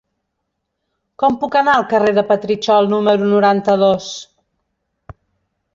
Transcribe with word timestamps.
Com 1.23 1.35
puc 1.43 1.57
anar 1.59 1.75
al 1.81 1.85
carrer 1.91 2.15
de 2.19 2.23
Petritxol 2.31 2.91
número 2.95 3.29
noranta-dos? 3.35 4.13